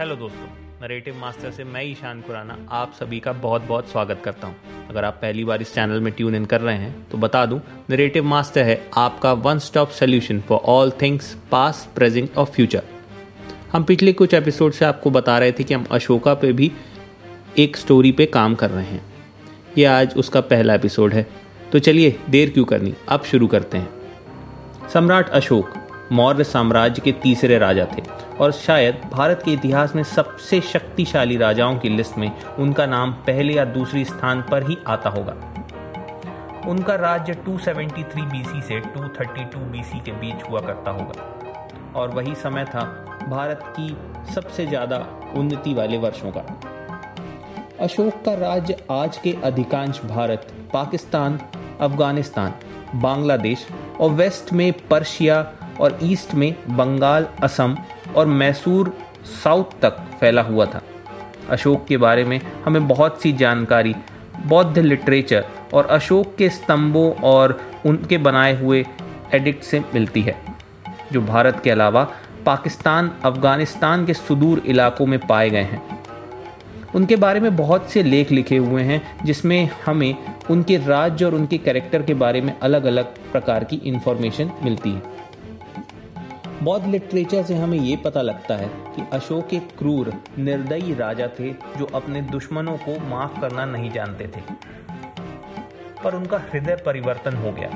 [0.00, 0.46] Hello दोस्तों।
[0.82, 4.56] Narrative master से मैं ईशान खुराना आप सभी का बहुत बहुत स्वागत करता हूँ।
[4.90, 7.60] अगर आप पहली बार इस चैनल में ट्यून इन कर रहे हैं तो बता दूँ
[7.90, 12.82] नरेटिव मास्टर है आपका one stop solution for all things past present और फ्यूचर
[13.72, 16.72] हम पिछले कुछ एपिसोड से आपको बता रहे थे कि हम अशोका पे भी
[17.58, 19.04] एक स्टोरी पे काम कर रहे हैं।
[19.78, 21.26] ये आज उसका पहला एपिसोड है।
[21.72, 22.94] तो चलिए, देर क्यों करनी?
[23.08, 25.72] अब शुरू करते हैं। सम्राट अशोक
[26.12, 28.02] मौर्य साम्राज्य के तीसरे राजा थे।
[28.40, 33.52] और शायद भारत के इतिहास में सबसे शक्तिशाली राजाओं की लिस्ट में उनका नाम पहले
[33.52, 35.36] या दूसरे स्थान पर ही आता होगा।
[36.68, 42.64] उनका राज्य 273 बीसी से 232 बीसी के बीच हुआ करता होगा। और वही समय
[42.64, 42.82] था
[43.28, 43.96] भारत की
[44.34, 44.96] सबसे ज़्यादा
[45.36, 46.44] उन्नति वाले वर्षों का।
[47.80, 51.38] अशोक का राज्य आज के अधिकांश भारत, पाकिस्तान,
[51.80, 52.54] अफ़गानिस्तान,
[52.94, 53.66] बांग्लादेश
[54.00, 55.40] और वेस्ट में पर्शिया
[55.80, 57.76] और ईस्ट में बंगाल, असम
[58.16, 58.92] और मैसूर
[59.44, 60.82] साउथ तक फैला हुआ था।
[61.50, 63.94] अशोक के बारे में हमें बहुत सी जानकारी,
[64.46, 65.44] बौद्ध लिटरेचर
[65.74, 68.84] और अशोक के स्तंभों और उनके बनाए हुए
[69.34, 70.36] एडिक्ट से मिलती है,
[71.12, 72.08] जो भारत के अलावा
[72.46, 75.82] पाकिस्तान, अफ़गानिस्तान के सुदूर इलाकों में पाए गए हैं।
[76.94, 80.16] उनके बारे में बहुत से लेख लिखे हुए हैं, जिसमें हमें
[80.50, 85.17] उनके राज्य और उनके कैरेक्टर के बारे में अलग अलग प्रकार की इंफॉर्मेशन मिलती है।
[86.62, 91.50] बौद्ध लिटरेचर से हमें ये पता लगता है कि अशोक एक क्रूर, निर्दयी राजा थे
[91.50, 94.40] जो अपने दुश्मनों को माफ़ करना नहीं जानते थे।
[96.04, 97.68] पर उनका हृदय परिवर्तन हो गया।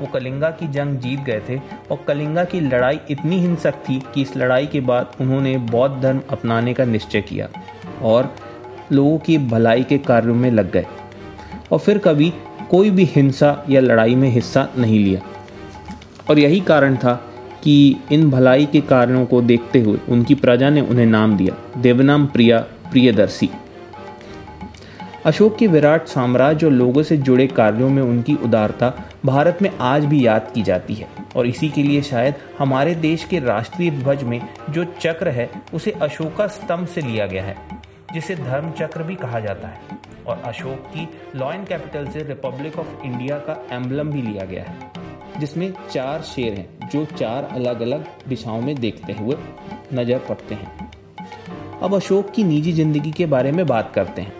[0.00, 4.22] वो कलिंगा की जंग जीत गए थे और कलिंगा की लड़ाई इतनी हिंसक थी कि
[4.22, 7.48] इस लड़ाई के बाद उन्होंने बौद्ध धर्म अपनाने का निश्चय किया
[8.02, 8.36] और
[8.92, 10.86] लोगों की भलाई के कार्यों में लग गए।
[11.72, 12.32] और फिर कभी
[12.70, 15.20] कोई भी हिंसा या लड़ाई में हिस्सा नहीं लिया।
[16.30, 17.25] और यही कारण था
[17.66, 22.26] कि इन भलाई के कार्यों को देखते हुए उनकी प्रजा ने उन्हें नाम दिया। देवनाम
[22.26, 23.50] प्रिया, प्रियदर्शी।
[25.24, 30.04] अशोक के विराट साम्राज्य और लोगों से जुड़े कार्यों में उनकी उदारता भारत में आज
[30.04, 34.22] भी याद की जाती है और इसी के लिए शायद हमारे देश के राष्ट्रीय ध्वज
[34.22, 34.40] में
[34.70, 37.56] जो चक्र है, उसे अशोका स्तंभ से लिया गया है,
[38.14, 39.80] जिसे धर्म चक्र भी कहा जाता है।
[40.26, 45.05] और अशोक की लॉयन कैपिटल से रिपब्लिक ऑफ़ इंडिया का एम्बलम भी लिया गया है।
[45.40, 49.36] जिसमें चार शेर हैं, जो चार अलग अलग दिशाओं में देखते हुए
[49.94, 50.90] नज़र पड़ते हैं।
[51.82, 54.32] अब अशोक की निजी ज़िंदगी के बारे में बात करते हैं।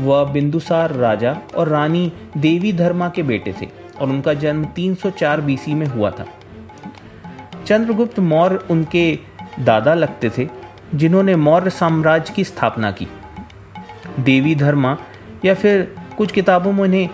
[0.00, 3.68] वह बिंदुसार राजा और रानी देवी धर्मा के बेटे थे
[4.00, 6.26] और उनका जन्म 304 बीसी में हुआ था।
[7.66, 9.18] चंद्रगुप्त मौर्य उनके
[9.60, 10.48] दादा लगते थे,
[10.94, 13.06] जिन्होंने मौर्य साम्राज्य की स्थापना की।
[14.20, 14.96] देवी धर्मा
[15.44, 17.08] या फिर कुछ किताबों में उन्हें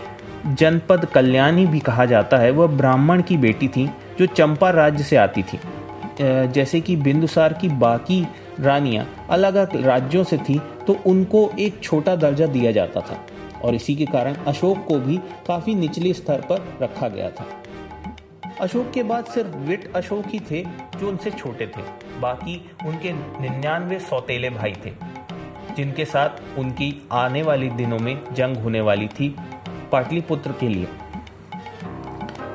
[0.47, 3.87] जनपद कल्याणी भी कहा जाता है। वह ब्राह्मण की बेटी थी,
[4.19, 5.59] जो चंपा राज्य से आती थी।
[6.49, 8.27] जैसे कि बिंदुसार की बाकी
[8.61, 13.19] रानियाँ अलग अलग राज्यों से थी तो उनको एक छोटा दर्जा दिया जाता था।
[13.61, 15.17] और इसी के कारण अशोक को भी
[15.47, 17.47] काफ़ी निचले स्तर पर रखा गया था।
[18.61, 20.63] अशोक के बाद सिर्फ़ विट अशोक ही थे,
[20.99, 21.83] जो उनसे छोटे थे।
[22.21, 24.93] बाकी उनके निन्यानवे सौतेले भाई थे,
[25.77, 29.35] जिनके साथ उनकी आने वाले दिनों में जंग होने वाली थी।
[29.95, 30.89] पाटलिपुत्र के लिए।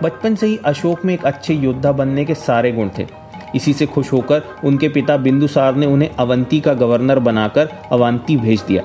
[0.03, 3.07] बचपन से ही अशोक में एक अच्छे योद्धा बनने के सारे गुण थे।
[3.55, 8.61] इसी से खुश होकर उनके पिता बिंदुसार ने उन्हें अवंती का गवर्नर बनाकर अवंती भेज
[8.61, 8.83] दिया।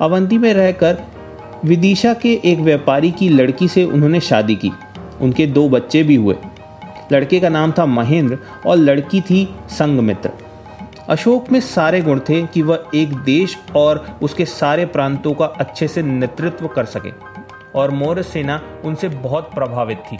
[0.00, 0.98] अवंती में रहकर
[1.64, 4.72] विदिशा के एक व्यापारी की लड़की से उन्होंने शादी की।
[5.20, 6.36] उनके दो बच्चे भी हुए।
[7.12, 10.30] लड़के का नाम था महेंद्र और लड़की थी संगमित्र।
[11.08, 15.88] अशोक में सारे गुण थे कि वह एक देश और उसके सारे प्रांतों का अच्छे
[15.88, 17.10] से नेतृत्व कर सके।
[17.74, 20.18] और मौर्य सेना उनसे बहुत प्रभावित थी,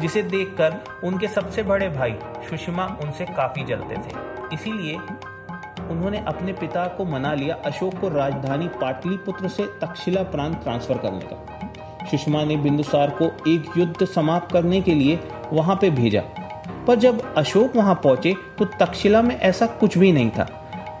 [0.00, 2.14] जिसे देखकर उनके सबसे बड़े भाई
[2.50, 4.96] सुषमा उनसे काफ़ी जलते थे। इसीलिए
[5.90, 11.20] उन्होंने अपने पिता को मना लिया, अशोक को राजधानी पाटलिपुत्र से तक्षशिला प्रांत ट्रांसफ़र करने
[11.22, 15.18] का। सुषमा ने बिंदुसार को एक युद्ध समाप्त करने के लिए
[15.52, 16.22] वहाँ पे भेजा।
[16.86, 20.46] पर जब अशोक वहाँ पहुँचे तो तक्षशिला में ऐसा कुछ भी नहीं था।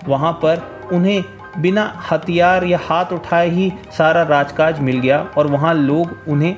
[0.08, 1.22] वहाँ पर उन्हें
[1.58, 6.56] बिना हथियार या हाथ उठाए ही सारा राजकाज मिल गया और वहाँ लोग उन्हें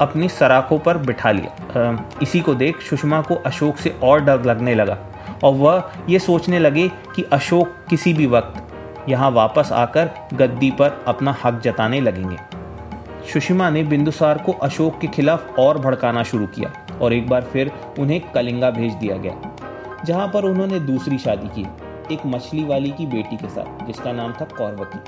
[0.00, 4.74] अपनी सराखों पर बिठा लिया। इसी को देख सुषमा को अशोक से और डर लगने
[4.74, 4.96] लगा
[5.44, 11.04] और वह ये सोचने लगे कि अशोक किसी भी वक्त यहाँ वापस आकर गद्दी पर
[11.06, 12.36] अपना हक जताने लगेंगे।
[13.32, 17.70] सुषमा ने बिंदुसार को अशोक के खिलाफ और भड़काना शुरू किया और एक बार फिर
[17.98, 19.34] उन्हें कलिंगा भेज दिया गया,
[20.04, 21.66] जहाँ पर उन्होंने दूसरी शादी की।
[22.10, 24.98] एक मछली वाली की बेटी के साथ, जिसका नाम था कौरवती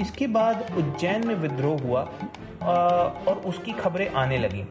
[0.00, 2.00] इसके बाद उज्जैन में विद्रोह हुआ
[2.62, 4.64] और उसकी खबरें आने लगी,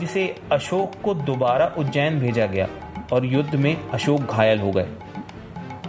[0.00, 2.68] जिसे अशोक को दोबारा उज्जैन भेजा गया
[3.12, 4.86] और युद्ध में अशोक घायल हो गए,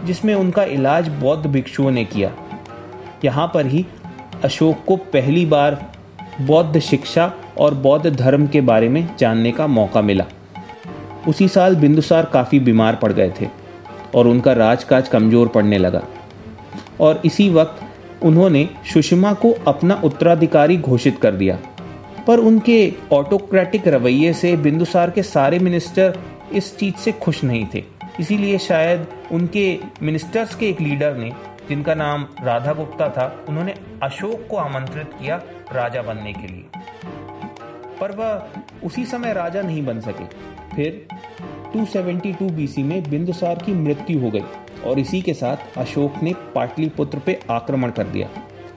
[0.04, 2.30] जिसमें उनका इलाज बौद्ध भिक्षुओं ने किया।
[3.24, 3.86] यहाँ पर ही
[4.44, 5.74] अशोक को पहली बार
[6.40, 10.24] बौद्ध शिक्षा और बौद्ध धर्म के बारे में जानने का मौका मिला।
[11.28, 13.48] उसी साल बिंदुसार काफ़ी बीमार पड़ गए थे
[14.14, 16.02] और उनका राजकाज कमज़ोर पड़ने लगा।
[17.00, 21.58] और इसी वक्त उन्होंने सुषमा को अपना उत्तराधिकारी घोषित कर दिया।
[22.26, 26.18] पर उनके ऑटोक्रेटिक रवैये से बिंदुसार के सारे मिनिस्टर
[26.52, 27.84] इस चीज़ से खुश नहीं थे।
[28.20, 31.32] इसीलिए शायद उनके मिनिस्टर्स के एक लीडर ने,
[31.68, 35.36] जिनका नाम राधा गुप्ता था, उन्होंने अशोक को आमंत्रित किया
[35.72, 36.64] राजा बनने के लिए।
[38.00, 40.24] पर वह उसी समय राजा नहीं बन सके।
[40.76, 41.06] फिर
[41.76, 44.42] 272 बीसी में बिंदुसार की मृत्यु हो गई
[44.86, 48.28] और इसी के साथ अशोक ने पाटलिपुत्र पे आक्रमण कर दिया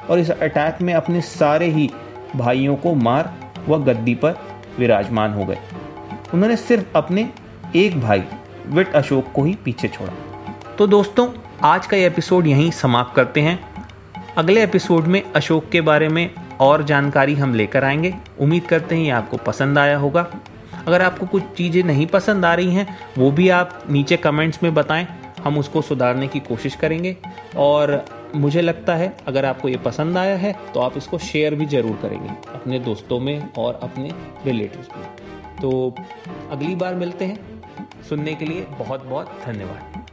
[0.10, 1.90] और इस अटैक में अपने सारे ही
[2.36, 3.36] भाइयों को मार
[3.70, 4.32] व गद्दी पर
[4.80, 5.58] विराजमान हो गए।
[6.34, 7.30] उन्होंने सिर्फ़ अपने
[7.76, 8.24] एक भाई,
[8.68, 10.14] विट अशोक को ही पीछे छोड़ा।
[10.78, 11.28] तो दोस्तों,
[11.64, 13.60] आज का ये एपिसोड यहीं समाप्त करते हैं।
[14.38, 19.04] अगले एपिसोड में अशोक के बारे में और जानकारी हम लेकर आएँगे। उम्मीद करते हैं
[19.04, 20.28] ये आपको पसंद आया होगा।
[20.88, 22.88] अगर आपको कुछ चीज़ें नहीं पसंद आ रही हैं,
[23.18, 25.07] वो भी आप नीचे कमेंट्स में बताएँ।
[25.44, 27.16] हम उसको सुधारने की कोशिश करेंगे।
[27.57, 28.04] और
[28.36, 31.98] मुझे लगता है, अगर आपको ये पसंद आया है तो आप इसको शेयर भी ज़रूर
[32.01, 34.12] करेंगे, अपने दोस्तों में और अपने
[34.45, 35.07] रिलेटिव में।
[35.62, 35.95] तो
[36.51, 37.62] अगली बार मिलते हैं।
[38.10, 40.06] सुनने के लिए बहुत बहुत धन्यवाद।